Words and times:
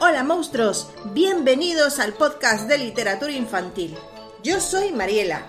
Hola 0.00 0.24
monstruos, 0.24 0.90
bienvenidos 1.12 1.98
al 1.98 2.12
podcast 2.14 2.68
de 2.68 2.78
literatura 2.78 3.32
infantil. 3.32 3.96
Yo 4.42 4.60
soy 4.60 4.92
Mariela. 4.92 5.46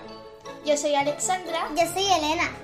Yo 0.64 0.76
soy 0.76 0.94
Alexandra. 0.94 1.68
Yo 1.76 1.86
soy 1.92 2.04
Elena. 2.04 2.63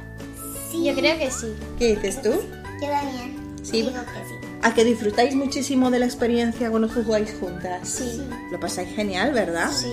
Sí. 0.70 0.84
Yo 0.84 0.94
creo 0.94 1.18
que 1.18 1.30
sí. 1.30 1.48
¿Qué 1.78 1.94
dices 1.94 2.22
tú? 2.22 2.30
Yo 2.30 2.88
también. 2.88 3.36
Sí. 3.62 3.82
Digo 3.82 3.90
que 3.92 3.98
sí. 3.98 4.48
¿A 4.62 4.74
que 4.74 4.84
disfrutáis 4.84 5.34
muchísimo 5.34 5.90
de 5.90 5.98
la 5.98 6.06
experiencia 6.06 6.70
cuando 6.70 6.88
jugáis 6.88 7.34
juntas? 7.38 7.88
Sí. 7.88 8.22
Lo 8.50 8.58
pasáis 8.58 8.88
genial, 8.94 9.32
¿verdad? 9.32 9.70
Sí. 9.70 9.92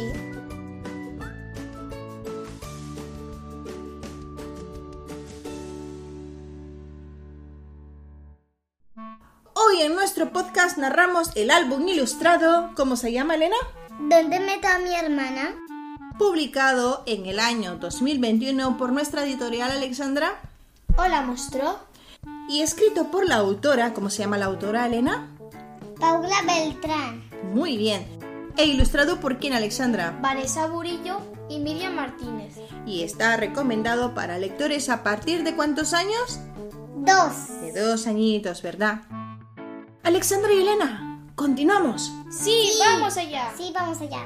Hoy 9.75 9.81
en 9.81 9.95
nuestro 9.95 10.31
podcast 10.31 10.77
narramos 10.77 11.31
el 11.35 11.51
álbum 11.51 11.85
ilustrado, 11.85 12.71
¿cómo 12.77 12.95
se 12.95 13.11
llama, 13.11 13.35
Elena? 13.35 13.57
¿Dónde 13.99 14.39
meto 14.39 14.69
a 14.69 14.79
mi 14.79 14.95
hermana? 14.95 15.53
Publicado 16.17 17.03
en 17.05 17.25
el 17.25 17.41
año 17.41 17.75
2021 17.75 18.77
por 18.77 18.93
nuestra 18.93 19.25
editorial 19.25 19.71
Alexandra 19.71 20.39
Hola, 20.95 21.23
monstruo. 21.23 21.77
y 22.47 22.61
escrito 22.61 23.11
por 23.11 23.27
la 23.27 23.35
autora, 23.35 23.93
¿cómo 23.93 24.09
se 24.09 24.19
llama 24.19 24.37
la 24.37 24.45
autora, 24.45 24.85
Elena? 24.85 25.27
Paula 25.99 26.37
Beltrán. 26.47 27.29
Muy 27.53 27.75
bien. 27.75 28.07
E 28.55 28.65
ilustrado 28.67 29.19
por 29.19 29.39
quién, 29.39 29.51
Alexandra? 29.51 30.17
Vanessa 30.21 30.67
Burillo 30.67 31.19
y 31.49 31.59
Miriam 31.59 31.95
Martínez. 31.95 32.55
Y 32.85 33.03
está 33.03 33.35
recomendado 33.35 34.13
para 34.13 34.37
lectores 34.39 34.87
a 34.87 35.03
partir 35.03 35.43
de 35.43 35.53
cuántos 35.53 35.93
años? 35.93 36.39
Dos. 36.95 37.49
De 37.61 37.81
dos 37.81 38.07
añitos, 38.07 38.61
¿verdad? 38.61 39.01
Alexandra 40.05 40.53
y 40.53 40.61
Elena, 40.61 41.19
continuamos. 41.33 42.13
Sí, 42.29 42.73
vamos 42.77 43.17
allá. 43.17 43.51
Sí, 43.57 43.71
vamos 43.73 43.99
allá. 44.01 44.23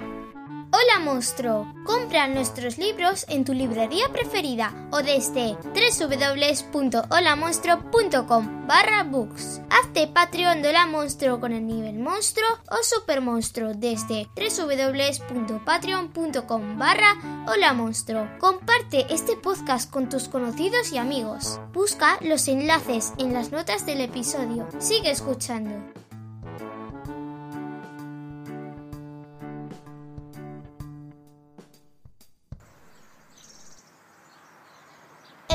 Hola 0.72 1.00
monstruo, 1.04 1.74
compra 1.84 2.28
nuestros 2.28 2.78
libros 2.78 3.26
en 3.28 3.44
tu 3.44 3.54
librería 3.54 4.08
preferida 4.10 4.72
o 4.92 5.02
desde 5.02 5.58
www.holamonstruo.com 5.74 8.68
barra 8.68 9.04
books. 9.04 9.62
Hazte 9.72 10.06
Patreon 10.08 10.62
de 10.62 10.72
la 10.72 10.86
monstruo 10.86 11.40
con 11.40 11.54
el 11.54 11.66
nivel 11.66 11.98
monstruo 11.98 12.48
o 12.70 12.76
super 12.84 13.20
monstruo 13.20 13.74
desde 13.74 14.28
www.patreon.com 14.36 16.78
barra 16.78 17.16
hola 17.48 17.74
monstruo. 17.74 18.30
Comparte 18.38 19.12
este 19.12 19.38
podcast 19.38 19.90
con 19.90 20.08
tus 20.08 20.28
conocidos 20.28 20.94
y 20.94 21.00
amigos. 21.00 21.60
Busca 21.74 22.20
los 22.22 22.48
enlaces 22.48 23.14
en 23.18 23.34
las 23.34 23.52
notas 23.52 23.88
del 23.88 24.02
episodio. 24.02 24.68
Sigue 24.78 25.10
escuchando. 25.10 25.74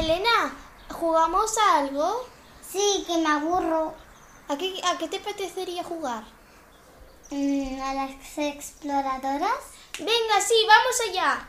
Elena, 0.04 0.54
¿jugamos 0.91 1.56
a 1.56 1.78
algo? 1.78 2.26
Sí, 2.60 3.04
que 3.06 3.16
me 3.16 3.26
aburro. 3.26 3.94
¿A 4.48 4.59
qué, 4.59 4.78
a 4.84 4.98
qué 4.98 5.09
te 5.09 5.16
apetecería 5.16 5.82
jugar? 5.82 6.25
Mm, 7.31 7.81
¿A 7.81 7.94
las 7.94 8.10
exploradoras? 8.37 9.62
Venga, 9.98 10.41
sí, 10.47 10.54
vamos 10.69 10.97
allá. 11.09 11.48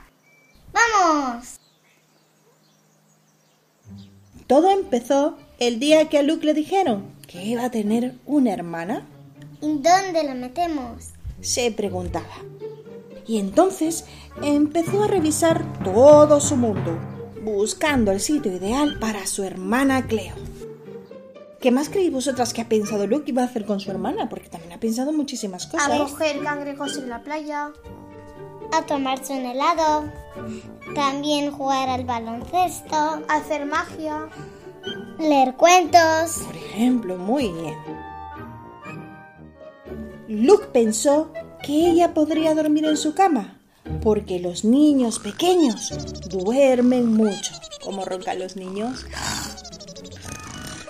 ¡Vamos! 0.72 1.60
Todo 4.48 4.70
empezó 4.70 5.38
el 5.60 5.82
día 5.82 6.08
que 6.08 6.20
a 6.20 6.24
Luke 6.24 6.46
le 6.46 6.54
dijeron 6.54 7.14
que 7.28 7.44
iba 7.44 7.66
a 7.66 7.72
tener 7.72 8.16
una 8.26 8.54
hermana. 8.54 9.06
¿Y 9.60 9.80
dónde 9.80 10.24
la 10.24 10.34
metemos? 10.34 11.10
Se 11.42 11.72
preguntaba. 11.72 12.38
Y 13.28 13.40
entonces 13.40 14.06
empezó 14.42 15.04
a 15.04 15.08
revisar 15.08 15.62
todo 15.84 16.40
su 16.40 16.56
mundo, 16.56 16.98
buscando 17.46 18.12
el 18.12 18.20
sitio 18.20 18.52
ideal 18.56 18.98
para 19.00 19.26
su 19.28 19.44
hermana 19.44 20.08
Cleo. 20.08 20.34
¿Qué 21.62 21.72
más 21.72 21.90
creéis 21.90 22.12
vosotras 22.12 22.54
que 22.54 22.62
ha 22.62 22.68
pensado 22.70 23.08
Luke 23.08 23.30
iba 23.32 23.42
a 23.44 23.46
hacer 23.46 23.66
con 23.66 23.80
su 23.80 23.90
hermana? 23.92 24.28
Porque 24.30 24.50
también 24.50 24.74
ha 24.74 24.80
pensado 24.80 25.14
muchísimas 25.14 25.66
A 25.68 25.70
cosas. 25.72 26.12
coger 26.12 26.44
cangrejos 26.44 26.98
en 26.98 27.10
la 27.10 27.22
playa. 27.24 27.72
A 28.74 28.82
tomarse 28.86 29.34
un 29.34 29.46
helado. 29.46 30.06
También 30.94 31.52
jugar 31.52 31.90
al 31.90 32.04
baloncesto. 32.04 32.96
a 32.96 33.24
Hacer 33.30 33.66
magia. 33.66 34.28
Leer 35.20 35.56
cuentos. 35.56 36.42
Por 36.46 36.56
ejemplo, 36.56 37.18
muy 37.18 37.52
bien. 37.52 37.76
Luke 40.28 40.66
pensó 40.74 41.32
que 41.64 41.90
ella 41.92 42.14
podría 42.14 42.54
dormir 42.54 42.86
en 42.86 42.98
su 42.98 43.14
cama, 43.16 43.55
porque 44.02 44.40
los 44.40 44.64
niños 44.64 45.20
pequeños 45.20 45.94
duermen 46.30 47.14
mucho. 47.14 47.54
¿Cómo 47.84 48.06
roncan 48.06 48.40
los 48.40 48.56
niños? 48.56 49.06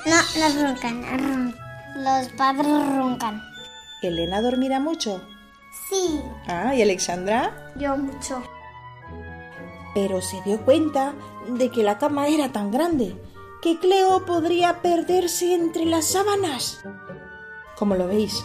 No, 0.05 0.15
no 0.39 0.63
roncan. 0.63 1.55
Los 1.97 2.29
padres 2.37 2.97
roncan. 2.97 3.41
¿Elena 4.01 4.41
dormirá 4.41 4.79
mucho? 4.79 5.21
Sí. 5.89 6.21
Ah, 6.47 6.75
¿y 6.75 6.81
Alexandra? 6.81 7.71
Yo 7.75 7.97
mucho. 7.97 8.41
Pero 9.93 10.21
se 10.21 10.41
dio 10.43 10.63
cuenta 10.63 11.13
de 11.47 11.69
que 11.69 11.83
la 11.83 11.97
cama 11.97 12.27
era 12.27 12.51
tan 12.51 12.71
grande 12.71 13.15
que 13.61 13.79
Cleo 13.79 14.25
podría 14.25 14.81
perderse 14.81 15.55
entre 15.55 15.85
las 15.85 16.05
sábanas. 16.05 16.81
¿Cómo 17.77 17.95
lo 17.95 18.07
veis? 18.07 18.43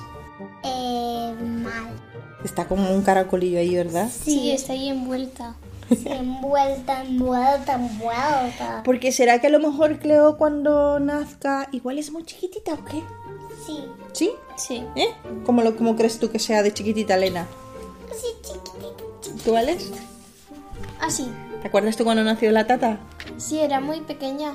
Eh, 0.65 1.35
mal. 1.41 2.10
Está 2.45 2.67
como 2.67 2.93
un 2.93 3.03
caracolillo 3.03 3.59
ahí, 3.59 3.75
¿verdad? 3.75 4.09
Sí, 4.11 4.51
está 4.51 4.73
ahí 4.73 4.89
envuelta. 4.89 5.57
Sí, 5.89 6.05
envuelta, 6.07 7.03
envuelta, 7.03 7.75
envuelta. 7.75 8.83
Porque 8.85 9.11
será 9.13 9.41
que 9.41 9.49
a 9.49 9.51
lo 9.51 9.59
mejor 9.59 9.99
Cleo 9.99 10.37
cuando 10.39 11.01
nazca 11.01 11.69
igual 11.73 11.99
es 11.99 12.13
muy 12.13 12.25
chiquitita 12.25 12.75
o 12.75 12.85
qué? 12.85 13.03
Sí, 13.67 13.85
¿Sí? 14.13 14.31
Sí. 14.57 14.85
¿Eh? 14.97 15.09
¿Cómo, 15.45 15.63
lo, 15.63 15.77
¿Cómo 15.77 15.97
crees 15.97 16.19
tú 16.19 16.31
que 16.31 16.39
sea 16.39 16.63
de 16.63 16.73
chiquitita, 16.73 17.15
Elena? 17.17 17.47
sí, 18.13 18.29
chiquitita. 18.43 19.45
¿Tú, 19.45 19.57
Alex? 19.57 19.91
Ah, 21.01 21.11
sí. 21.11 21.29
¿Te 21.61 21.69
acuerdas 21.69 21.97
tú 21.97 22.05
cuando 22.05 22.23
nació 22.25 22.51
la 22.53 22.67
tata? 22.67 22.99
Sí, 23.37 23.59
era 23.61 23.81
muy 23.81 24.01
pequeña. 24.01 24.53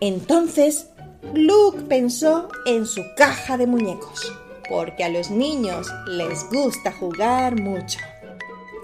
Entonces, 0.00 0.86
Luke 1.34 1.80
pensó 1.88 2.48
en 2.64 2.86
su 2.86 3.02
caja 3.16 3.56
de 3.56 3.66
muñecos, 3.66 4.32
porque 4.68 5.04
a 5.04 5.08
los 5.08 5.30
niños 5.30 5.86
les 6.06 6.44
gusta 6.50 6.92
jugar 6.92 7.60
mucho. 7.60 7.98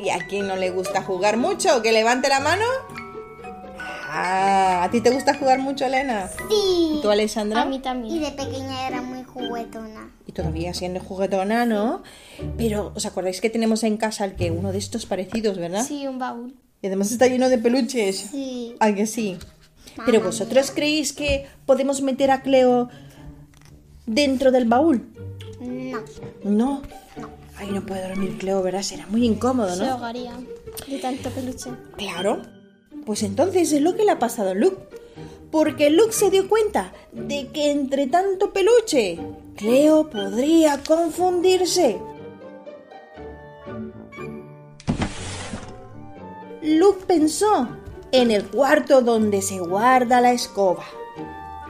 ¿Y 0.00 0.10
a 0.10 0.18
quién 0.26 0.46
no 0.48 0.56
le 0.56 0.70
gusta 0.70 1.02
jugar 1.02 1.36
mucho? 1.36 1.80
¿Que 1.82 1.92
levante 1.92 2.28
la 2.28 2.40
mano? 2.40 2.64
Ah, 4.16 4.84
¿a 4.84 4.90
ti 4.90 5.00
te 5.00 5.10
gusta 5.10 5.34
jugar 5.34 5.58
mucho, 5.58 5.86
Elena? 5.86 6.28
Sí. 6.28 6.94
¿Y 6.98 7.00
tú, 7.02 7.10
Alessandra? 7.10 7.62
A 7.62 7.64
mí 7.64 7.76
Y 7.76 7.78
también. 7.80 8.20
de 8.22 8.30
pequeña 8.30 8.86
era 8.86 9.02
muy 9.02 9.24
juguetona. 9.24 10.10
Y 10.26 10.32
todavía 10.32 10.72
siendo 10.72 11.00
juguetona, 11.00 11.66
¿no? 11.66 12.02
Pero, 12.56 12.92
¿os 12.94 13.06
acordáis 13.06 13.40
que 13.40 13.50
tenemos 13.50 13.82
en 13.82 13.96
casa 13.96 14.24
el 14.24 14.34
que 14.36 14.50
uno 14.50 14.72
de 14.72 14.78
estos 14.78 15.06
parecidos, 15.06 15.58
verdad? 15.58 15.84
Sí, 15.86 16.06
un 16.06 16.18
baúl. 16.18 16.54
Y 16.80 16.86
además 16.86 17.10
está 17.10 17.26
lleno 17.26 17.48
de 17.48 17.58
peluches. 17.58 18.28
Sí. 18.30 18.76
¿A 18.78 18.92
que 18.92 19.06
sí? 19.06 19.36
Pero 20.06 20.20
vosotros 20.20 20.70
creéis 20.70 21.12
que 21.12 21.46
podemos 21.66 22.00
meter 22.02 22.30
a 22.30 22.42
Cleo 22.42 22.88
dentro 24.06 24.52
del 24.52 24.66
baúl? 24.66 25.08
No. 25.64 26.02
No. 26.44 26.82
Ay, 27.56 27.70
no 27.70 27.84
puede 27.86 28.08
dormir 28.08 28.36
Cleo, 28.38 28.62
¿verdad? 28.62 28.82
Será 28.82 29.06
muy 29.06 29.24
incómodo, 29.24 29.74
Se 29.74 29.84
¿no? 29.84 29.92
ahogaría 29.92 30.32
de 30.88 30.98
tanto 30.98 31.30
peluche. 31.30 31.70
Claro. 31.96 32.42
Pues 33.06 33.22
entonces 33.22 33.72
es 33.72 33.80
lo 33.82 33.94
que 33.94 34.04
le 34.04 34.12
ha 34.12 34.18
pasado 34.18 34.50
a 34.50 34.54
Luke. 34.54 34.78
Porque 35.50 35.90
Luke 35.90 36.12
se 36.12 36.30
dio 36.30 36.48
cuenta 36.48 36.92
de 37.12 37.48
que 37.48 37.70
entre 37.70 38.08
tanto 38.08 38.52
peluche, 38.52 39.18
Cleo 39.56 40.10
podría 40.10 40.80
confundirse. 40.82 41.98
Luke 46.62 47.04
pensó 47.06 47.68
en 48.10 48.30
el 48.30 48.48
cuarto 48.48 49.02
donde 49.02 49.42
se 49.42 49.58
guarda 49.58 50.20
la 50.20 50.32
escoba, 50.32 50.84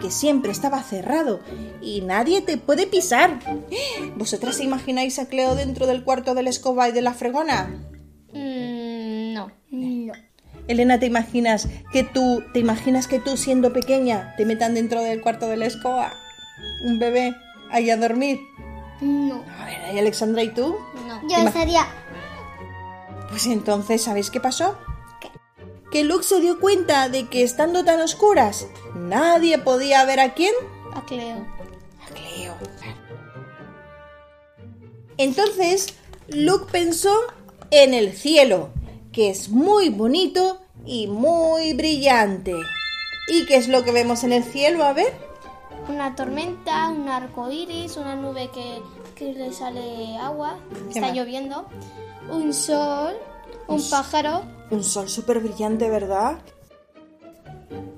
que 0.05 0.11
siempre 0.11 0.53
estaba 0.53 0.83
cerrado 0.83 1.41
y 1.81 2.03
nadie 2.03 2.43
te 2.43 2.59
puede 2.59 2.87
pisar. 2.87 3.39
¿Vosotras 4.17 4.61
imagináis 4.61 5.19
a 5.19 5.29
Cleo 5.31 5.55
dentro 5.55 5.87
del 5.87 6.05
cuarto 6.05 6.35
de 6.35 6.43
la 6.43 6.51
escoba 6.51 6.91
y 6.91 6.93
de 6.93 7.01
la 7.01 7.15
fregona? 7.15 7.71
Mm, 8.35 9.33
no. 9.33 9.51
No. 9.71 10.13
Elena, 10.69 10.99
¿te 11.01 11.07
imaginas 11.07 11.71
que 11.91 12.03
tú, 12.03 12.45
te 12.53 12.59
imaginas 12.59 13.09
que 13.09 13.19
tú 13.19 13.39
siendo 13.39 13.73
pequeña 13.73 14.35
te 14.37 14.45
metan 14.45 14.75
dentro 14.75 15.01
del 15.01 15.23
cuarto 15.23 15.49
de 15.49 15.57
la 15.57 15.65
escoba? 15.65 16.13
Un 16.85 16.99
bebé 16.99 17.35
ahí 17.71 17.89
a 17.89 17.97
dormir. 17.97 18.41
No. 19.01 19.43
A 19.59 19.65
ver, 19.65 19.95
¿y 19.95 19.99
Alexandra 19.99 20.43
y 20.43 20.51
tú? 20.51 20.77
No. 21.07 21.27
Yo 21.31 21.49
estaría. 21.49 21.87
Pues 23.31 23.47
entonces, 23.47 24.03
¿sabéis 24.03 24.29
qué 24.29 24.39
pasó? 24.39 24.77
Que 25.95 26.03
Luke 26.03 26.25
se 26.25 26.41
dio 26.41 26.59
cuenta 26.59 27.09
de 27.09 27.29
que 27.29 27.45
estando 27.45 27.85
tan 27.85 28.01
oscuras, 28.01 28.67
nadie 28.97 29.59
podía 29.59 30.05
ver 30.05 30.19
a 30.19 30.35
quién. 30.35 30.53
A 30.93 31.07
Cleo. 31.07 31.47
A 32.03 32.13
Cleo. 32.13 32.57
Entonces, 35.19 35.95
Luke 36.27 36.67
pensó 36.73 37.15
en 37.71 37.95
el 37.95 38.13
cielo, 38.13 38.71
que 39.13 39.31
es 39.31 39.51
muy 39.51 39.89
bonito 39.89 40.59
y 40.85 41.07
muy 41.07 41.75
brillante. 41.75 42.57
¿Y 43.29 43.47
qué 43.47 43.55
es 43.55 43.69
lo 43.69 43.85
que 43.85 43.93
vemos 43.93 44.25
en 44.25 44.33
el 44.33 44.43
cielo? 44.43 44.83
A 44.83 44.95
ver. 44.95 45.13
Una 45.89 46.17
tormenta, 46.17 46.89
un 46.89 47.09
arco 47.09 47.53
iris, 47.53 47.97
una 47.99 48.17
nube 48.17 48.51
que, 48.53 48.83
que 49.15 49.33
le 49.33 49.53
sale 49.53 50.17
agua, 50.17 50.59
¿Qué 50.91 50.99
está 50.99 51.03
más? 51.03 51.15
lloviendo, 51.15 51.69
un 52.29 52.53
sol, 52.53 53.15
un 53.69 53.91
pájaro. 53.91 54.43
Un 54.71 54.85
sol 54.85 55.09
súper 55.09 55.41
brillante, 55.41 55.89
¿verdad? 55.91 56.39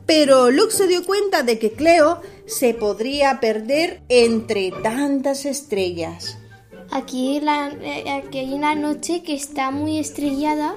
Pero 0.06 0.50
Luke 0.50 0.72
se 0.72 0.86
dio 0.86 1.04
cuenta 1.04 1.42
de 1.42 1.58
que 1.58 1.72
Cleo 1.72 2.20
se 2.46 2.74
podría 2.74 3.40
perder 3.40 4.02
entre 4.08 4.70
tantas 4.82 5.44
estrellas. 5.44 6.38
Aquí, 6.90 7.40
la, 7.40 7.68
eh, 7.68 8.10
aquí 8.10 8.38
hay 8.38 8.54
una 8.54 8.74
noche 8.76 9.22
que 9.22 9.34
está 9.34 9.70
muy 9.72 9.98
estrellada 9.98 10.76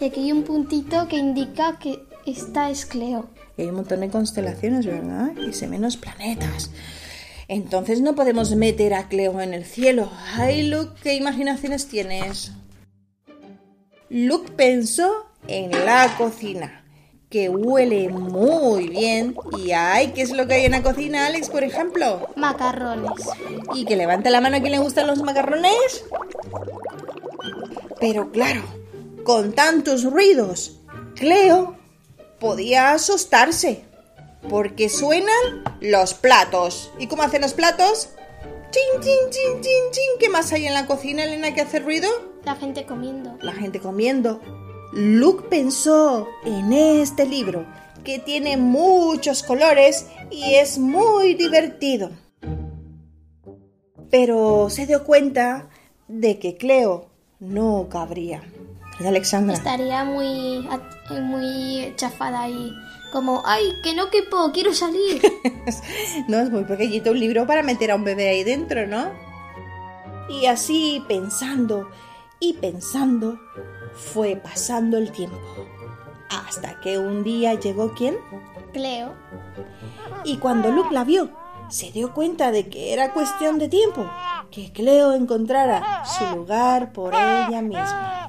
y 0.00 0.04
aquí 0.04 0.20
hay 0.20 0.32
un 0.32 0.44
puntito 0.44 1.08
que 1.08 1.16
indica 1.16 1.78
que 1.78 2.04
esta 2.26 2.70
es 2.70 2.86
Cleo. 2.86 3.28
Y 3.56 3.62
hay 3.62 3.68
un 3.68 3.74
montón 3.74 4.00
de 4.00 4.08
constelaciones, 4.08 4.86
¿verdad? 4.86 5.32
Y 5.36 5.52
se 5.52 5.66
menos 5.66 5.96
planetas. 5.96 6.70
Entonces 7.48 8.00
no 8.00 8.14
podemos 8.14 8.54
meter 8.54 8.94
a 8.94 9.08
Cleo 9.08 9.40
en 9.40 9.52
el 9.52 9.64
cielo. 9.64 10.08
Ay, 10.36 10.68
Luke, 10.68 10.92
¿qué 11.02 11.14
imaginaciones 11.14 11.88
tienes? 11.88 12.52
Luke 14.10 14.50
pensó 14.56 15.26
en 15.46 15.70
la 15.70 16.16
cocina, 16.18 16.84
que 17.28 17.48
huele 17.48 18.08
muy 18.08 18.88
bien. 18.88 19.36
Y 19.56 19.70
ay, 19.70 20.08
¿qué 20.08 20.22
es 20.22 20.32
lo 20.32 20.48
que 20.48 20.54
hay 20.54 20.64
en 20.64 20.72
la 20.72 20.82
cocina, 20.82 21.26
Alex, 21.26 21.48
por 21.48 21.62
ejemplo? 21.62 22.28
Macarrones. 22.34 23.12
Y 23.72 23.84
que 23.84 23.94
levante 23.94 24.30
la 24.30 24.40
mano 24.40 24.56
a 24.56 24.60
quien 24.60 24.72
le 24.72 24.80
gustan 24.80 25.06
los 25.06 25.22
macarrones. 25.22 26.04
Pero 28.00 28.32
claro, 28.32 28.62
con 29.22 29.52
tantos 29.52 30.02
ruidos, 30.02 30.80
Cleo 31.14 31.76
podía 32.40 32.92
asustarse. 32.92 33.84
Porque 34.48 34.88
suenan 34.88 35.62
los 35.80 36.14
platos. 36.14 36.90
¿Y 36.98 37.06
cómo 37.06 37.22
hacen 37.22 37.42
los 37.42 37.52
platos? 37.52 38.08
Chin, 38.72 39.00
chin, 39.02 39.30
chin, 39.30 39.60
chin, 39.60 39.84
chin. 39.92 40.10
¿Qué 40.18 40.28
más 40.30 40.50
hay 40.52 40.66
en 40.66 40.74
la 40.74 40.86
cocina, 40.86 41.22
Elena, 41.22 41.54
que 41.54 41.60
hace 41.60 41.78
ruido? 41.78 42.29
La 42.44 42.56
gente 42.56 42.86
comiendo. 42.86 43.36
La 43.42 43.52
gente 43.52 43.80
comiendo. 43.80 44.40
Luke 44.92 45.44
pensó 45.48 46.26
en 46.44 46.72
este 46.72 47.26
libro, 47.26 47.66
que 48.02 48.18
tiene 48.18 48.56
muchos 48.56 49.42
colores 49.42 50.06
y 50.30 50.54
es 50.54 50.78
muy 50.78 51.34
divertido. 51.34 52.10
Pero 54.10 54.68
se 54.70 54.86
dio 54.86 55.04
cuenta 55.04 55.68
de 56.08 56.38
que 56.38 56.56
Cleo 56.56 57.10
no 57.38 57.88
cabría. 57.88 58.42
¿Verdad, 58.92 59.08
Alexandra? 59.08 59.54
Estaría 59.54 60.04
muy, 60.04 60.66
muy 61.22 61.92
chafada 61.96 62.42
ahí. 62.42 62.72
Como, 63.12 63.42
ay, 63.44 63.64
que 63.82 63.94
no 63.94 64.10
quepo, 64.10 64.50
quiero 64.52 64.74
salir. 64.74 65.22
No, 66.26 66.38
es 66.38 66.50
muy 66.50 66.64
pequeñito 66.64 67.12
un 67.12 67.20
libro 67.20 67.46
para 67.46 67.62
meter 67.62 67.92
a 67.92 67.96
un 67.96 68.02
bebé 68.02 68.28
ahí 68.28 68.42
dentro, 68.42 68.86
¿no? 68.86 69.10
Y 70.28 70.46
así, 70.46 71.04
pensando 71.06 71.88
y 72.40 72.54
pensando, 72.54 73.38
fue 73.94 74.36
pasando 74.36 74.96
el 74.96 75.12
tiempo. 75.12 75.38
Hasta 76.30 76.80
que 76.80 76.98
un 76.98 77.22
día 77.22 77.54
llegó 77.54 77.92
quién? 77.94 78.16
Cleo. 78.72 79.12
Y 80.24 80.38
cuando 80.38 80.70
Luke 80.70 80.94
la 80.94 81.04
vio, 81.04 81.30
se 81.68 81.92
dio 81.92 82.14
cuenta 82.14 82.50
de 82.50 82.68
que 82.68 82.92
era 82.92 83.12
cuestión 83.12 83.58
de 83.58 83.68
tiempo 83.68 84.10
que 84.50 84.72
Cleo 84.72 85.12
encontrara 85.12 86.04
su 86.04 86.36
lugar 86.36 86.92
por 86.92 87.14
ella 87.14 87.62
misma. 87.62 88.28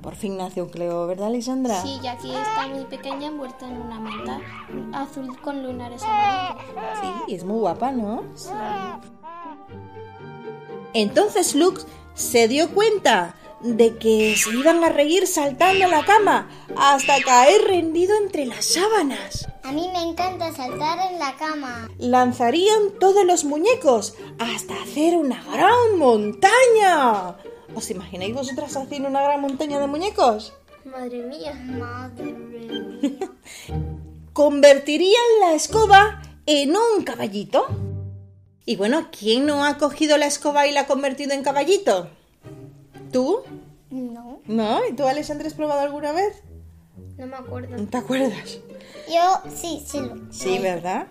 Por 0.00 0.14
fin 0.16 0.36
nació 0.36 0.68
Cleo, 0.68 1.06
¿verdad, 1.06 1.30
Lisandra? 1.30 1.80
Sí, 1.80 2.00
y 2.02 2.06
aquí 2.06 2.34
está 2.34 2.66
muy 2.68 2.84
pequeña 2.84 3.28
envuelta 3.28 3.68
en 3.68 3.80
una 3.80 4.00
manta 4.00 4.40
azul 4.92 5.38
con 5.40 5.62
lunares 5.62 6.02
amarillos. 6.02 6.64
Sí, 7.00 7.08
y 7.28 7.34
es 7.34 7.44
muy 7.44 7.58
guapa, 7.60 7.92
¿no? 7.92 8.24
Sí. 8.34 8.50
Entonces 10.94 11.54
Luke 11.54 11.82
se 12.14 12.48
dio 12.48 12.70
cuenta 12.70 13.34
de 13.62 13.96
que 13.96 14.34
se 14.36 14.50
iban 14.50 14.82
a 14.82 14.88
reír 14.88 15.26
saltando 15.26 15.84
a 15.84 15.88
la 15.88 16.04
cama 16.04 16.48
hasta 16.76 17.22
caer 17.22 17.62
rendido 17.62 18.14
entre 18.16 18.46
las 18.46 18.64
sábanas. 18.64 19.48
A 19.62 19.70
mí 19.72 19.88
me 19.92 20.02
encanta 20.02 20.52
saltar 20.52 21.12
en 21.12 21.18
la 21.18 21.36
cama. 21.36 21.88
Lanzarían 21.98 22.98
todos 22.98 23.24
los 23.24 23.44
muñecos 23.44 24.14
hasta 24.38 24.74
hacer 24.82 25.16
una 25.16 25.42
gran 25.44 25.96
montaña. 25.96 27.36
¿Os 27.74 27.90
imagináis 27.90 28.34
vosotras 28.34 28.76
haciendo 28.76 29.08
una 29.08 29.22
gran 29.22 29.40
montaña 29.40 29.78
de 29.78 29.86
muñecos? 29.86 30.52
Madre 30.84 31.22
mía. 31.22 31.54
Madre 31.54 32.32
mía. 32.32 33.30
Convertirían 34.32 35.22
la 35.40 35.54
escoba 35.54 36.22
en 36.46 36.70
un 36.70 37.04
caballito. 37.04 37.91
Y 38.64 38.76
bueno, 38.76 39.08
¿quién 39.16 39.46
no 39.46 39.64
ha 39.64 39.76
cogido 39.78 40.16
la 40.18 40.26
escoba 40.26 40.66
y 40.66 40.72
la 40.72 40.82
ha 40.82 40.86
convertido 40.86 41.32
en 41.32 41.42
caballito? 41.42 42.08
¿Tú? 43.12 43.40
No. 43.90 44.40
¿No? 44.46 44.80
¿Y 44.88 44.94
tú, 44.94 45.04
Alessandra, 45.06 45.48
has 45.48 45.54
probado 45.54 45.80
alguna 45.80 46.12
vez? 46.12 46.36
No 47.18 47.26
me 47.26 47.36
acuerdo. 47.36 47.76
¿No 47.76 47.86
te 47.88 47.96
acuerdas? 47.98 48.58
Yo 49.12 49.40
sí, 49.54 49.82
sí. 49.86 49.98
lo- 50.00 50.32
Sí, 50.32 50.58
¿verdad? 50.58 51.06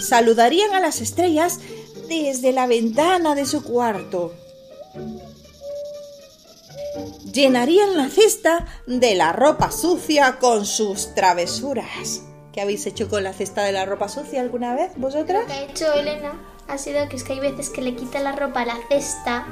saludarían 0.00 0.74
a 0.74 0.80
las 0.80 1.00
estrellas 1.00 1.60
desde 2.08 2.52
la 2.52 2.66
ventana 2.66 3.34
de 3.34 3.46
su 3.46 3.62
cuarto. 3.62 4.34
Llenarían 7.32 7.96
la 7.96 8.08
cesta 8.08 8.66
de 8.86 9.14
la 9.14 9.32
ropa 9.32 9.70
sucia 9.70 10.38
con 10.40 10.66
sus 10.66 11.14
travesuras. 11.14 12.22
¿Qué 12.52 12.60
habéis 12.60 12.84
hecho 12.86 13.08
con 13.08 13.24
la 13.24 13.32
cesta 13.32 13.62
de 13.62 13.72
la 13.72 13.84
ropa 13.86 14.08
sucia 14.08 14.40
alguna 14.40 14.74
vez 14.74 14.92
vosotras? 14.96 15.42
Lo 15.42 15.46
que 15.46 15.52
ha 15.54 15.62
hecho 15.62 15.92
Elena 15.94 16.32
ha 16.68 16.78
sido 16.78 17.08
que 17.08 17.16
es 17.16 17.24
que 17.24 17.32
hay 17.34 17.40
veces 17.40 17.70
que 17.70 17.80
le 17.82 17.94
quita 17.96 18.20
la 18.20 18.32
ropa 18.32 18.60
a 18.62 18.66
la 18.66 18.76
cesta 18.88 19.46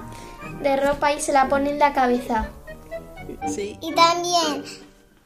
de 0.62 0.76
ropa 0.76 1.12
y 1.12 1.21
se 1.21 1.33
la 1.33 1.49
pone 1.49 1.71
en 1.71 1.78
la 1.78 1.92
cabeza. 1.92 2.50
Sí. 3.49 3.78
Y 3.80 3.95
también 3.95 4.64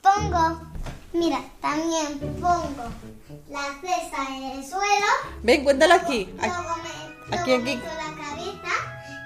pongo, 0.03 0.61
mira, 1.13 1.41
también 1.61 2.19
pongo 2.41 2.85
la 3.51 3.63
cesta 3.81 4.25
en 4.29 4.43
el 4.59 4.65
suelo. 4.65 5.07
Ven, 5.43 5.65
cuéntala 5.65 5.97
aquí. 5.97 6.33
Luego 6.37 6.55
Aquí. 6.55 6.79
me, 7.29 7.37
aquí, 7.37 7.51
luego 7.51 7.63
aquí. 7.63 7.77
meto 7.77 7.87
la 7.87 8.25
cabeza 8.25 8.75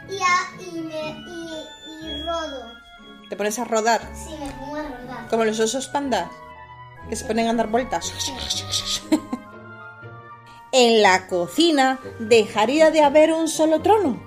y, 0.08 0.18
a- 0.22 0.62
y, 0.62 0.80
me, 0.80 1.10
y, 1.10 2.06
y 2.06 2.22
rodo. 2.22 2.72
Te 3.28 3.36
pones 3.36 3.58
a 3.58 3.64
rodar, 3.64 4.00
Sí, 4.14 4.34
me 4.42 4.50
pongo 4.52 4.76
a 4.76 4.82
rodar. 4.84 5.28
como 5.28 5.44
los 5.44 5.60
osos 5.60 5.88
pandas, 5.88 6.28
que 7.08 7.16
se 7.16 7.24
ponen 7.24 7.48
a 7.48 7.54
dar 7.54 7.68
vueltas. 7.68 8.12
En 10.72 11.02
la 11.02 11.26
cocina 11.28 11.98
dejaría 12.18 12.90
de 12.90 13.02
haber 13.02 13.32
un 13.32 13.48
solo 13.48 13.80
trono 13.80 14.20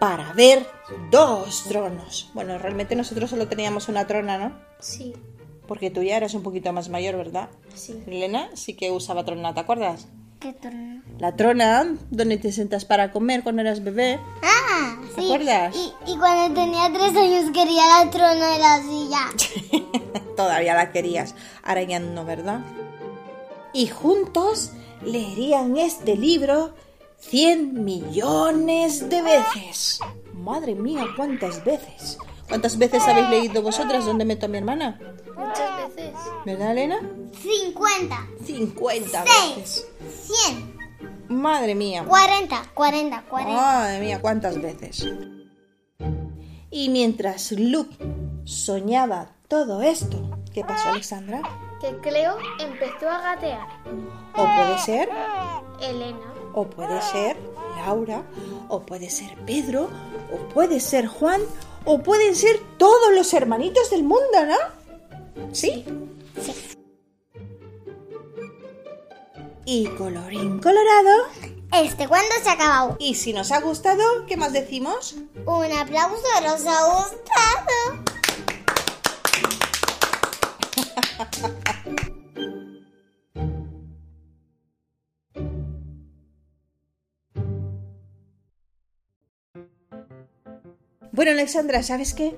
para 0.00 0.30
haber 0.30 0.66
dos 1.10 1.64
tronos. 1.68 2.30
Bueno, 2.34 2.58
realmente 2.58 2.96
nosotros 2.96 3.30
solo 3.30 3.46
teníamos 3.46 3.88
una 3.88 4.06
trona, 4.06 4.36
¿no? 4.36 4.52
Sí, 4.80 5.14
Porque 5.68 5.90
tú 5.90 6.02
ya 6.02 6.16
eres 6.16 6.34
un 6.34 6.42
poquito 6.42 6.72
más 6.72 6.88
mayor, 6.88 7.16
¿verdad? 7.16 7.48
sí. 7.74 8.02
Elena 8.06 8.48
sí 8.54 8.74
que 8.74 8.90
usaba 8.90 9.24
trona, 9.24 9.54
¿te 9.54 9.60
acuerdas? 9.60 10.08
¿Qué 10.40 10.52
turno? 10.52 11.02
La 11.18 11.34
trona 11.36 11.94
donde 12.10 12.36
te 12.36 12.52
sentas 12.52 12.84
para 12.84 13.12
comer 13.12 13.42
cuando 13.44 13.62
eras 13.62 13.82
bebé. 13.82 14.20
Ah, 14.42 14.96
¿Te 15.14 15.22
sí. 15.22 15.26
acuerdas? 15.32 15.74
Y, 15.74 15.92
y 16.12 16.18
cuando 16.18 16.52
tenía 16.60 16.92
tres 16.92 17.16
años 17.16 17.50
quería 17.54 17.82
la 18.04 18.10
trona 18.10 18.48
de 18.52 18.58
la 18.58 18.82
silla. 18.82 19.20
Todavía 20.36 20.74
la 20.74 20.92
querías. 20.92 21.34
No, 22.14 22.24
¿verdad? 22.24 22.60
Y 23.72 23.88
juntos 23.88 24.70
leerían 25.04 25.76
este 25.76 26.16
libro 26.16 26.74
100 27.18 27.84
millones 27.84 29.08
de 29.08 29.22
veces. 29.22 30.00
Madre 30.32 30.74
mía, 30.74 31.06
¿cuántas 31.16 31.64
veces? 31.64 32.18
¿Cuántas 32.48 32.76
veces 32.76 33.02
habéis 33.08 33.30
leído 33.30 33.62
vosotras 33.62 34.04
¿Dónde 34.04 34.24
meto 34.26 34.46
a 34.46 34.48
mi 34.48 34.58
hermana? 34.58 35.00
Muchas 35.36 35.94
veces. 35.96 36.12
¿Verdad, 36.44 36.72
Elena? 36.72 37.00
50, 37.42 38.26
50 38.44 39.24
Seis. 39.24 39.56
veces. 39.56 39.86
100, 40.48 40.74
Madre 41.28 41.74
mía. 41.74 42.04
40, 42.06 42.70
40, 42.74 43.22
40. 43.28 43.52
Madre 43.54 44.00
mía, 44.00 44.20
cuántas 44.20 44.60
veces. 44.60 45.06
Y 46.70 46.88
mientras 46.90 47.52
Luke 47.52 47.96
soñaba 48.44 49.33
todo 49.48 49.82
esto, 49.82 50.18
¿qué 50.52 50.62
pasó, 50.64 50.90
Alexandra? 50.90 51.42
Que 51.80 51.96
Cleo 51.98 52.36
empezó 52.58 53.08
a 53.08 53.20
gatear. 53.20 53.66
O 54.36 54.44
puede 54.44 54.78
ser, 54.78 55.08
Elena. 55.80 56.34
o 56.54 56.66
puede 56.66 57.00
ser 57.02 57.36
Laura, 57.76 58.22
o 58.68 58.80
puede 58.80 59.10
ser 59.10 59.36
Pedro, 59.44 59.90
o 60.32 60.48
puede 60.54 60.80
ser 60.80 61.06
Juan, 61.06 61.40
o 61.84 61.98
pueden 62.02 62.34
ser 62.34 62.58
todos 62.78 63.12
los 63.14 63.32
hermanitos 63.34 63.90
del 63.90 64.04
mundo, 64.04 64.46
¿no? 64.46 65.52
¿Sí? 65.52 65.84
Y 69.66 69.86
colorín 69.88 70.60
colorado. 70.60 71.28
Este 71.72 72.06
cuando 72.06 72.34
se 72.42 72.48
ha 72.48 72.52
acabado. 72.52 72.96
Y 72.98 73.14
si 73.16 73.32
nos 73.32 73.50
ha 73.50 73.60
gustado, 73.60 74.02
¿qué 74.26 74.36
más 74.36 74.52
decimos? 74.52 75.16
Un 75.44 75.72
aplauso, 75.72 76.22
nos 76.42 76.64
ha 76.66 76.84
gustado. 76.86 78.03
Bueno, 91.12 91.30
Alexandra, 91.30 91.82
¿sabes 91.84 92.12
qué? 92.12 92.36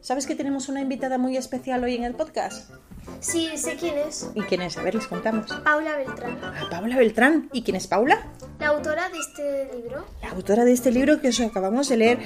¿Sabes 0.00 0.26
que 0.26 0.36
tenemos 0.36 0.68
una 0.68 0.80
invitada 0.80 1.18
muy 1.18 1.36
especial 1.36 1.82
hoy 1.82 1.96
en 1.96 2.04
el 2.04 2.14
podcast? 2.14 2.70
Sí, 3.18 3.50
sé 3.56 3.74
quién 3.74 3.98
es. 3.98 4.30
¿Y 4.34 4.42
quién 4.42 4.62
es? 4.62 4.78
A 4.78 4.82
ver, 4.82 4.94
les 4.94 5.08
contamos. 5.08 5.50
Paula 5.64 5.96
Beltrán. 5.96 6.38
A 6.44 6.68
Paula 6.70 6.96
Beltrán. 6.96 7.48
¿Y 7.52 7.62
quién 7.62 7.76
es 7.76 7.88
Paula? 7.88 8.28
La 8.60 8.68
autora 8.68 9.08
de 9.08 9.18
este 9.18 9.70
libro. 9.74 10.06
La 10.22 10.30
autora 10.30 10.64
de 10.64 10.72
este 10.72 10.92
libro 10.92 11.20
que 11.20 11.28
os 11.28 11.40
acabamos 11.40 11.88
de 11.88 11.96
leer. 11.96 12.18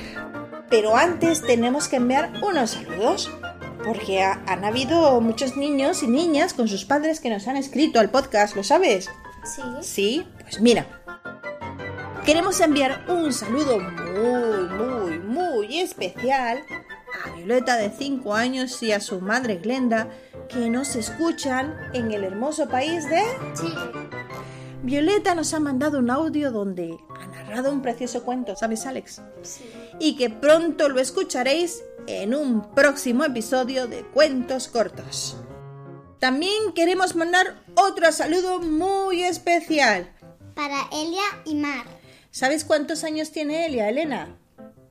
Pero 0.69 0.95
antes 0.95 1.41
tenemos 1.41 1.89
que 1.89 1.97
enviar 1.97 2.33
unos 2.43 2.73
saludos. 2.73 3.31
Porque 3.89 4.23
ha- 4.23 4.43
han 4.47 4.65
habido 4.67 5.19
muchos 5.21 5.57
niños 5.57 6.03
y 6.03 6.09
niñas 6.09 6.53
con 6.53 6.69
sus 6.69 6.85
padres 6.85 7.21
que 7.21 7.31
nos 7.31 7.49
han 7.49 7.57
escrito 7.57 7.99
al 8.01 8.11
podcast, 8.11 8.55
¿lo 8.55 8.63
sabes? 8.63 9.09
Sí. 9.45 9.63
Sí, 9.81 10.27
pues 10.43 10.61
mira. 10.61 10.85
Queremos 12.27 12.61
enviar 12.61 13.07
un 13.09 13.33
saludo 13.33 13.79
muy, 13.81 14.69
muy, 14.69 15.19
muy 15.21 15.81
especial 15.81 16.63
a 17.25 17.31
Violeta 17.35 17.77
de 17.77 17.91
5 17.91 18.35
años 18.35 18.83
y 18.83 18.93
a 18.93 19.01
su 19.01 19.21
madre 19.23 19.57
Glenda 19.57 20.09
que 20.51 20.69
nos 20.69 20.95
escuchan 20.95 21.75
en 21.95 22.13
el 22.13 22.25
hermoso 22.25 22.69
país 22.69 23.09
de... 23.09 23.23
Chile. 23.59 24.08
Violeta 24.89 25.35
nos 25.35 25.53
ha 25.53 25.61
mandado 25.61 25.99
un 25.99 26.09
audio 26.09 26.51
donde 26.51 26.97
ha 27.21 27.27
narrado 27.27 27.71
un 27.71 27.83
precioso 27.83 28.23
cuento, 28.23 28.57
¿sabes 28.57 28.87
Alex? 28.87 29.21
Sí. 29.43 29.71
Y 30.01 30.17
que 30.17 30.31
pronto 30.31 30.89
lo 30.89 30.99
escucharéis 30.99 31.83
en 32.07 32.35
un 32.35 32.73
próximo 32.75 33.23
episodio 33.23 33.87
de 33.87 34.03
Cuentos 34.03 34.67
Cortos. 34.69 35.37
También 36.19 36.73
queremos 36.75 37.15
mandar 37.17 37.63
otro 37.75 38.11
saludo 38.13 38.61
muy 38.61 39.25
especial. 39.25 40.11
Para 40.55 40.89
Elia 40.91 41.21
y 41.45 41.55
Mar. 41.57 41.85
¿Sabes 42.31 42.65
cuántos 42.65 43.05
años 43.05 43.31
tiene 43.31 43.67
Elia, 43.67 43.91
Elena? 43.91 44.39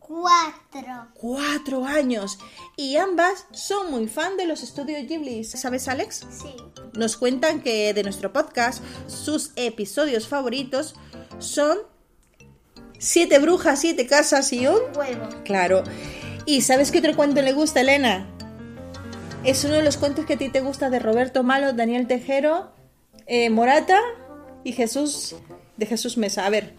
Cuatro. 0.08 1.08
Cuatro 1.14 1.86
años. 1.86 2.40
Y 2.78 2.96
ambas 2.96 3.46
son 3.52 3.92
muy 3.92 4.08
fan 4.08 4.38
de 4.38 4.48
los 4.48 4.64
estudios 4.64 5.06
Ghibli. 5.06 5.44
¿Sabes, 5.44 5.88
Alex? 5.88 6.26
Sí. 6.32 6.56
Nos 6.94 7.18
cuentan 7.18 7.62
que 7.62 7.94
de 7.94 8.04
nuestro 8.04 8.32
podcast, 8.32 8.82
sus 9.08 9.52
episodios 9.56 10.28
favoritos 10.28 10.96
son 11.40 11.78
Siete 13.00 13.38
brujas, 13.38 13.80
siete 13.80 14.08
casas 14.08 14.52
y 14.54 14.66
un... 14.66 14.80
Huevo. 14.96 15.30
Claro. 15.44 15.84
¿Y 16.46 16.62
sabes 16.62 16.92
qué 16.92 17.00
otro 17.00 17.16
cuento 17.16 17.42
le 17.42 17.54
gusta, 17.54 17.82
Elena? 17.82 18.28
Es 19.44 19.64
uno 19.66 19.76
de 19.76 19.84
los 19.84 19.98
cuentos 19.98 20.26
que 20.26 20.34
a 20.34 20.38
ti 20.38 20.50
te 20.50 20.62
gusta 20.62 20.90
de 20.90 20.98
Roberto 20.98 21.44
Malo, 21.44 21.74
Daniel 21.74 22.08
Tejero, 22.08 22.72
eh, 23.28 23.52
Morata 23.52 24.00
y 24.64 24.72
Jesús 24.72 25.36
de 25.78 25.86
Jesús 25.86 26.18
Mesa. 26.18 26.46
A 26.46 26.50
ver, 26.50 26.74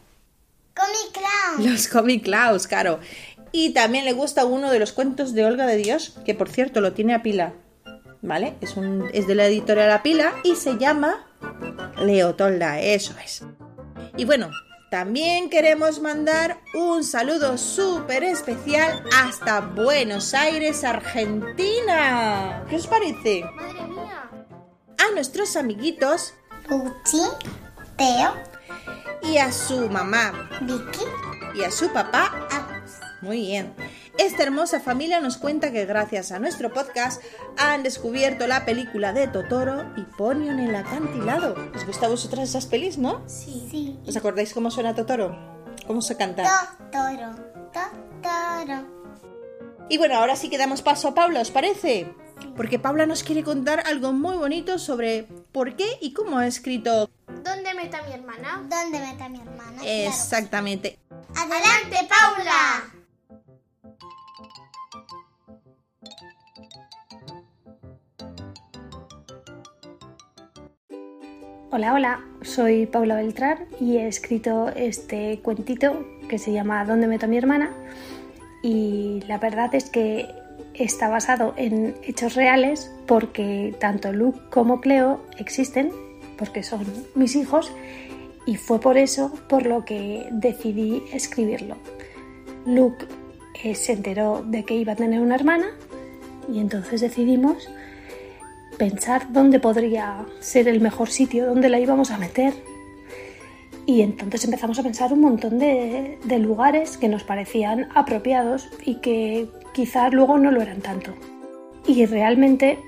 Comic 0.78 1.12
Clown. 1.12 1.72
los 1.72 1.88
Comic 1.88 2.24
Clouds, 2.24 2.66
claro. 2.66 3.00
Y 3.50 3.70
también 3.70 4.04
le 4.04 4.12
gusta 4.12 4.44
uno 4.44 4.70
de 4.70 4.78
los 4.78 4.92
cuentos 4.92 5.34
de 5.34 5.44
Olga 5.44 5.66
de 5.66 5.76
Dios, 5.76 6.18
que 6.24 6.34
por 6.34 6.48
cierto 6.48 6.80
lo 6.80 6.92
tiene 6.92 7.14
a 7.14 7.22
pila. 7.22 7.54
¿Vale? 8.20 8.56
Es, 8.60 8.76
un, 8.76 9.08
es 9.12 9.26
de 9.26 9.36
la 9.36 9.46
editorial 9.46 9.92
A 9.92 10.02
Pila 10.02 10.34
y 10.42 10.56
se 10.56 10.76
llama 10.76 11.26
Leotolda, 11.98 12.80
eso 12.80 13.14
es. 13.24 13.44
Y 14.16 14.24
bueno, 14.24 14.50
también 14.90 15.50
queremos 15.50 16.00
mandar 16.00 16.58
un 16.74 17.04
saludo 17.04 17.58
súper 17.58 18.24
especial 18.24 19.04
hasta 19.16 19.60
Buenos 19.60 20.34
Aires, 20.34 20.82
Argentina. 20.82 22.64
¿Qué 22.68 22.76
os 22.76 22.86
parece? 22.88 23.44
Madre 23.54 23.82
mía. 23.86 24.30
A 24.98 25.14
nuestros 25.14 25.56
amiguitos 25.56 26.34
Puchi. 26.68 27.22
Teo. 27.96 28.47
Y 29.28 29.36
a 29.36 29.52
su 29.52 29.88
mamá 29.90 30.48
Vicky. 30.62 31.04
y 31.54 31.62
a 31.62 31.70
su 31.70 31.92
papá 31.92 32.46
Agus. 32.50 32.92
Muy 33.20 33.40
bien. 33.40 33.74
Esta 34.16 34.42
hermosa 34.42 34.80
familia 34.80 35.20
nos 35.20 35.36
cuenta 35.36 35.70
que 35.70 35.84
gracias 35.84 36.32
a 36.32 36.38
nuestro 36.38 36.72
podcast 36.72 37.22
han 37.56 37.82
descubierto 37.82 38.46
la 38.46 38.64
película 38.64 39.12
de 39.12 39.28
Totoro 39.28 39.92
y 39.96 40.02
Ponyo 40.16 40.52
en 40.52 40.60
el 40.60 40.74
acantilado. 40.74 41.54
¿Os 41.74 41.84
gusta 41.84 42.06
a 42.06 42.08
vosotras 42.08 42.48
esas 42.48 42.66
pelis, 42.66 42.96
no? 42.96 43.22
Sí. 43.26 43.68
Sí. 43.70 43.98
¿Os 44.06 44.16
acordáis 44.16 44.54
cómo 44.54 44.70
suena 44.70 44.94
Totoro? 44.94 45.36
¿Cómo 45.86 46.00
se 46.00 46.16
canta? 46.16 46.44
Totoro. 46.90 47.34
Totoro. 47.72 48.98
Y 49.90 49.98
bueno, 49.98 50.16
ahora 50.16 50.36
sí 50.36 50.48
que 50.48 50.58
damos 50.58 50.82
paso 50.82 51.08
a 51.08 51.14
Paula, 51.14 51.40
¿os 51.40 51.50
parece? 51.50 52.14
Porque 52.56 52.78
Paula 52.78 53.06
nos 53.06 53.22
quiere 53.22 53.42
contar 53.42 53.82
algo 53.86 54.12
muy 54.12 54.36
bonito 54.36 54.78
sobre 54.78 55.24
por 55.52 55.76
qué 55.76 55.86
y 56.00 56.12
cómo 56.12 56.38
ha 56.38 56.46
escrito 56.46 57.10
¿Dónde 57.44 57.74
meta 57.74 58.02
mi 58.02 58.12
hermana? 58.12 58.66
¿Dónde 58.68 58.98
mete 59.00 59.22
a 59.22 59.28
mi 59.28 59.40
hermana? 59.40 59.82
exactamente. 59.84 60.98
Claro. 61.08 61.24
¡Adelante, 61.36 62.08
Paula! 62.08 62.98
Hola, 71.70 71.92
hola, 71.92 72.24
soy 72.42 72.86
Paula 72.86 73.16
Beltrán 73.16 73.66
y 73.78 73.98
he 73.98 74.08
escrito 74.08 74.70
este 74.70 75.40
cuentito 75.40 76.06
que 76.28 76.38
se 76.38 76.52
llama 76.52 76.84
¿Dónde 76.84 77.06
meto 77.06 77.26
a 77.26 77.28
mi 77.28 77.36
hermana? 77.36 77.70
Y 78.62 79.22
la 79.28 79.38
verdad 79.38 79.74
es 79.74 79.90
que 79.90 80.26
está 80.74 81.08
basado 81.08 81.54
en 81.56 81.94
hechos 82.02 82.34
reales 82.34 82.90
porque 83.06 83.74
tanto 83.78 84.12
Luke 84.12 84.40
como 84.50 84.80
Cleo 84.80 85.24
existen, 85.38 85.92
porque 86.38 86.62
son 86.62 86.86
mis 87.14 87.36
hijos, 87.36 87.72
y 88.46 88.56
fue 88.56 88.80
por 88.80 88.96
eso 88.96 89.32
por 89.48 89.66
lo 89.66 89.84
que 89.84 90.26
decidí 90.30 91.02
escribirlo. 91.12 91.76
Luke 92.64 93.06
eh, 93.62 93.74
se 93.74 93.92
enteró 93.92 94.42
de 94.46 94.64
que 94.64 94.74
iba 94.74 94.92
a 94.92 94.96
tener 94.96 95.20
una 95.20 95.34
hermana 95.34 95.66
y 96.50 96.60
entonces 96.60 97.00
decidimos 97.00 97.68
pensar 98.78 99.32
dónde 99.32 99.60
podría 99.60 100.24
ser 100.40 100.68
el 100.68 100.80
mejor 100.80 101.10
sitio, 101.10 101.46
dónde 101.46 101.68
la 101.68 101.80
íbamos 101.80 102.10
a 102.10 102.18
meter. 102.18 102.54
Y 103.84 104.02
entonces 104.02 104.44
empezamos 104.44 104.78
a 104.78 104.82
pensar 104.82 105.12
un 105.12 105.20
montón 105.20 105.58
de, 105.58 106.18
lugares 106.38 106.96
que 106.96 107.08
nos 107.08 107.24
parecían 107.24 107.88
apropiados 107.94 108.68
y 108.84 108.96
que 108.96 109.48
quizás 109.72 110.12
luego 110.12 110.38
no 110.38 110.50
lo 110.50 110.60
eran 110.60 110.80
tanto. 110.80 111.14
Y 111.86 112.04
realmente, 112.06 112.78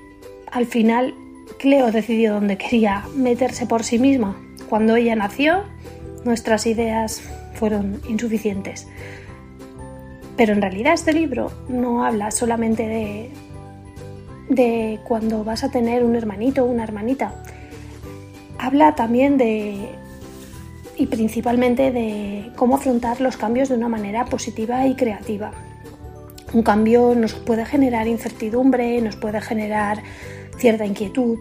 al 0.51 0.67
final, 0.67 1.13
Cleo 1.59 1.91
decidió 1.91 2.33
dónde 2.33 2.57
quería 2.57 3.05
meterse 3.15 3.65
por 3.65 3.83
sí 3.83 3.99
misma. 3.99 4.35
Cuando 4.69 4.95
ella 4.95 5.15
nació, 5.15 5.63
nuestras 6.23 6.65
ideas 6.65 7.21
fueron 7.53 8.01
insuficientes. 8.07 8.87
Pero 10.37 10.53
en 10.53 10.61
realidad 10.61 10.93
este 10.93 11.13
libro 11.13 11.51
no 11.69 12.03
habla 12.03 12.31
solamente 12.31 12.87
de, 12.87 13.29
de 14.49 14.99
cuando 15.03 15.43
vas 15.43 15.63
a 15.63 15.69
tener 15.69 16.03
un 16.03 16.15
hermanito 16.15 16.63
o 16.63 16.67
una 16.67 16.83
hermanita. 16.83 17.35
Habla 18.57 18.95
también 18.95 19.37
de, 19.37 19.89
y 20.97 21.07
principalmente 21.07 21.91
de 21.91 22.51
cómo 22.55 22.75
afrontar 22.75 23.21
los 23.21 23.37
cambios 23.37 23.69
de 23.69 23.75
una 23.75 23.89
manera 23.89 24.25
positiva 24.25 24.85
y 24.87 24.95
creativa. 24.95 25.51
Un 26.53 26.63
cambio 26.63 27.15
nos 27.15 27.33
puede 27.33 27.65
generar 27.65 28.07
incertidumbre, 28.07 29.01
nos 29.01 29.15
puede 29.15 29.41
generar 29.41 30.03
cierta 30.61 30.85
inquietud, 30.85 31.39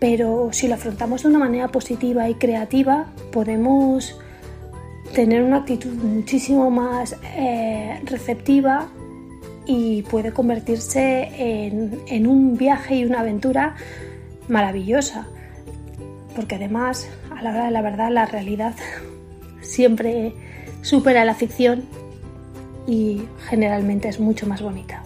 pero 0.00 0.48
si 0.50 0.66
lo 0.66 0.74
afrontamos 0.74 1.22
de 1.22 1.28
una 1.28 1.38
manera 1.38 1.68
positiva 1.68 2.28
y 2.30 2.34
creativa, 2.34 3.12
podemos 3.30 4.18
tener 5.14 5.42
una 5.42 5.58
actitud 5.58 5.92
muchísimo 5.92 6.70
más 6.70 7.16
eh, 7.36 8.00
receptiva 8.04 8.88
y 9.66 10.02
puede 10.02 10.32
convertirse 10.32 11.28
en, 11.36 12.26
un 12.26 12.56
viaje 12.56 12.96
y 12.96 13.04
una 13.04 13.20
aventura 13.20 13.76
maravillosa. 14.48 15.26
Porque 16.34 16.54
además, 16.54 17.08
a 17.30 17.42
la 17.42 17.50
hora 17.50 17.64
de 17.66 17.70
la 17.72 17.82
verdad, 17.82 18.10
la 18.10 18.24
realidad 18.24 18.74
siempre 19.60 20.32
supera 20.80 21.26
la 21.26 21.34
ficción 21.34 21.84
y 22.86 23.22
generalmente 23.48 24.08
es 24.08 24.18
mucho 24.18 24.46
más 24.46 24.62
bonita. 24.62 25.02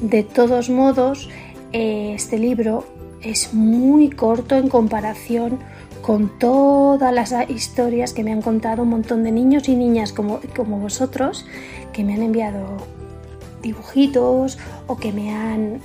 De 0.00 0.22
todos 0.22 0.70
modos, 0.70 1.28
este 1.72 2.38
libro 2.38 2.84
es 3.22 3.52
muy 3.52 4.10
corto 4.10 4.56
en 4.56 4.68
comparación 4.68 5.58
con 6.02 6.38
todas 6.38 7.12
las 7.12 7.34
historias 7.50 8.12
que 8.12 8.22
me 8.22 8.32
han 8.32 8.40
contado 8.40 8.84
un 8.84 8.90
montón 8.90 9.24
de 9.24 9.32
niños 9.32 9.68
y 9.68 9.74
niñas 9.74 10.12
como, 10.12 10.40
como 10.54 10.78
vosotros, 10.78 11.44
que 11.92 12.04
me 12.04 12.14
han 12.14 12.22
enviado 12.22 12.76
dibujitos 13.62 14.58
o 14.86 14.96
que 14.96 15.12
me 15.12 15.34
han 15.34 15.80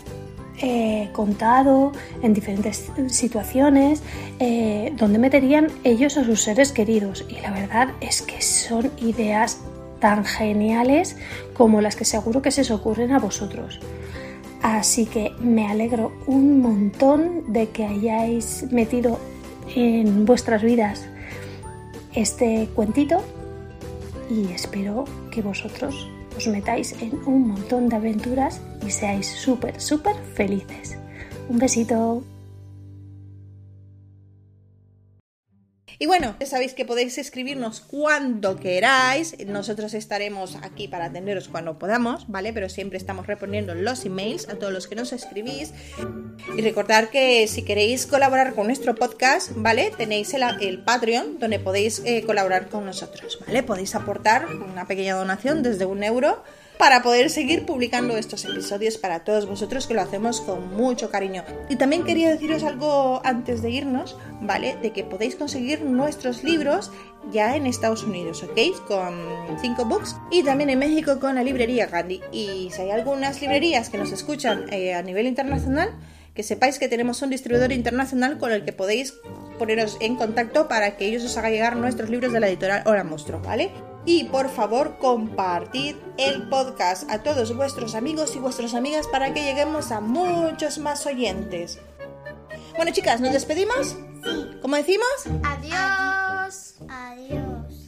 eh, 0.61 1.09
contado 1.13 1.91
en 2.21 2.35
diferentes 2.35 2.91
situaciones 3.07 4.03
eh, 4.39 4.93
donde 4.95 5.17
meterían 5.17 5.69
ellos 5.83 6.17
a 6.17 6.23
sus 6.23 6.43
seres 6.43 6.71
queridos. 6.71 7.25
Y 7.27 7.41
la 7.41 7.49
verdad 7.49 7.93
es 7.99 8.21
que 8.21 8.41
son 8.43 8.91
ideas 8.97 9.59
tan 9.99 10.23
geniales 10.23 11.15
como 11.55 11.81
las 11.81 11.95
que 11.95 12.05
seguro 12.05 12.43
que 12.43 12.51
se 12.51 12.61
os 12.61 12.69
ocurren 12.69 13.11
a 13.11 13.17
vosotros. 13.19 13.79
Así 14.61 15.05
que 15.05 15.31
me 15.39 15.67
alegro 15.67 16.11
un 16.27 16.61
montón 16.61 17.51
de 17.51 17.69
que 17.69 17.85
hayáis 17.85 18.65
metido 18.71 19.19
en 19.75 20.25
vuestras 20.25 20.61
vidas 20.61 21.07
este 22.13 22.69
cuentito 22.75 23.23
y 24.29 24.51
espero 24.51 25.05
que 25.31 25.41
vosotros 25.41 26.07
os 26.37 26.47
metáis 26.47 26.93
en 27.01 27.19
un 27.25 27.47
montón 27.49 27.89
de 27.89 27.95
aventuras 27.95 28.61
y 28.85 28.91
seáis 28.91 29.27
súper, 29.27 29.79
súper 29.81 30.15
felices. 30.35 30.97
Un 31.49 31.57
besito. 31.57 32.23
Y 36.01 36.07
bueno, 36.07 36.35
ya 36.39 36.47
sabéis 36.47 36.73
que 36.73 36.83
podéis 36.83 37.19
escribirnos 37.19 37.79
cuando 37.79 38.55
queráis. 38.55 39.35
Nosotros 39.45 39.93
estaremos 39.93 40.57
aquí 40.63 40.87
para 40.87 41.05
atenderos 41.05 41.47
cuando 41.47 41.77
podamos, 41.77 42.27
¿vale? 42.27 42.53
Pero 42.53 42.69
siempre 42.69 42.97
estamos 42.97 43.27
reponiendo 43.27 43.75
los 43.75 44.03
emails 44.03 44.49
a 44.49 44.55
todos 44.55 44.73
los 44.73 44.87
que 44.87 44.95
nos 44.95 45.13
escribís. 45.13 45.75
Y 46.57 46.61
recordar 46.61 47.11
que 47.11 47.47
si 47.47 47.61
queréis 47.61 48.07
colaborar 48.07 48.55
con 48.55 48.65
nuestro 48.65 48.95
podcast, 48.95 49.51
¿vale? 49.53 49.91
Tenéis 49.95 50.33
el, 50.33 50.79
Patreon 50.79 51.37
donde 51.37 51.59
podéis 51.59 52.01
eh, 52.03 52.23
colaborar 52.25 52.69
con 52.69 52.83
nosotros, 52.83 53.37
¿vale? 53.45 53.61
Podéis 53.61 53.93
aportar 53.93 54.47
una 54.47 54.87
pequeña 54.87 55.13
donación 55.13 55.61
desde 55.61 55.85
un 55.85 56.01
euro 56.01 56.43
para 56.81 57.03
poder 57.03 57.29
seguir 57.29 57.67
publicando 57.67 58.17
estos 58.17 58.43
episodios 58.43 58.97
para 58.97 59.23
todos 59.23 59.45
vosotros 59.45 59.85
que 59.85 59.93
lo 59.93 60.01
hacemos 60.01 60.41
con 60.41 60.75
mucho 60.75 61.11
cariño. 61.11 61.43
Y 61.69 61.75
también 61.75 62.03
quería 62.03 62.31
deciros 62.31 62.63
algo 62.63 63.21
antes 63.23 63.61
de 63.61 63.69
irnos, 63.69 64.17
¿vale? 64.41 64.77
De 64.81 64.91
que 64.91 65.03
podéis 65.03 65.35
conseguir 65.35 65.83
nuestros 65.83 66.43
libros 66.43 66.91
ya 67.31 67.55
en 67.55 67.67
Estados 67.67 68.03
Unidos, 68.03 68.41
¿ok? 68.41 68.87
Con 68.87 69.13
5 69.61 69.85
books 69.85 70.15
y 70.31 70.41
también 70.41 70.71
en 70.71 70.79
México 70.79 71.19
con 71.19 71.35
la 71.35 71.43
librería 71.43 71.85
Gandhi. 71.85 72.19
Y 72.31 72.71
si 72.71 72.81
hay 72.81 72.89
algunas 72.89 73.39
librerías 73.41 73.91
que 73.91 73.99
nos 73.99 74.11
escuchan 74.11 74.65
eh, 74.73 74.95
a 74.95 75.03
nivel 75.03 75.27
internacional, 75.27 75.93
que 76.33 76.41
sepáis 76.41 76.79
que 76.79 76.87
tenemos 76.87 77.21
un 77.21 77.29
distribuidor 77.29 77.73
internacional 77.73 78.39
con 78.39 78.51
el 78.51 78.65
que 78.65 78.73
podéis 78.73 79.13
poneros 79.59 79.97
en 80.01 80.15
contacto 80.15 80.67
para 80.67 80.97
que 80.97 81.05
ellos 81.05 81.23
os 81.23 81.37
hagan 81.37 81.51
llegar 81.51 81.75
nuestros 81.75 82.09
libros 82.09 82.33
de 82.33 82.39
la 82.39 82.47
editorial 82.47 82.81
Hora 82.87 83.03
Monstruo, 83.03 83.39
¿vale? 83.39 83.69
Y 84.05 84.25
por 84.25 84.49
favor 84.49 84.97
compartid 84.97 85.95
el 86.17 86.49
podcast 86.49 87.09
a 87.11 87.21
todos 87.21 87.55
vuestros 87.55 87.93
amigos 87.93 88.35
y 88.35 88.39
vuestras 88.39 88.73
amigas 88.73 89.07
para 89.07 89.33
que 89.33 89.43
lleguemos 89.43 89.91
a 89.91 90.01
muchos 90.01 90.79
más 90.79 91.05
oyentes. 91.05 91.79
Bueno 92.75 92.91
chicas, 92.91 93.21
¿nos 93.21 93.33
despedimos? 93.33 93.95
Sí. 94.23 94.51
¿Cómo 94.61 94.75
decimos? 94.75 95.07
Adiós. 95.43 96.75
Adiós. 96.89 97.87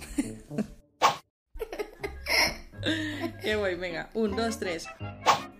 Qué 3.42 3.56
guay, 3.56 3.76
venga. 3.76 4.10
Un, 4.14 4.36
dos, 4.36 4.60
tres. 4.60 4.86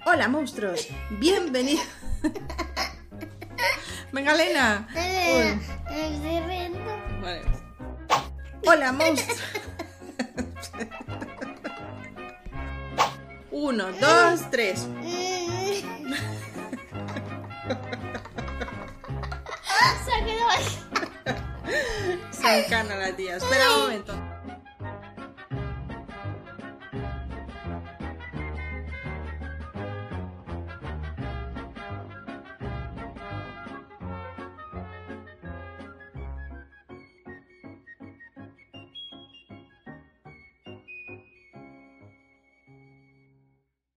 Hola 0.06 0.28
monstruos, 0.28 0.88
bienvenidos. 1.20 1.86
venga, 4.12 4.34
Elena. 4.34 4.88
Vale. 7.22 7.42
Hola 8.66 8.92
monstruos. 8.92 9.40
Uno, 13.56 13.86
dos, 14.02 14.50
tres. 14.50 14.80
Se 20.04 20.12
ha 20.12 20.26
quedado 20.26 20.50
ahí. 20.50 20.66
Encana 22.66 22.96
la 22.96 23.16
tía. 23.16 23.38
Espera 23.38 23.76
un 23.76 23.82
momento. 23.82 24.23